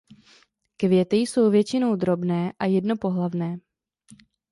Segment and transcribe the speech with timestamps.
[0.77, 3.57] Květy jsou většinou drobné a jednopohlavné.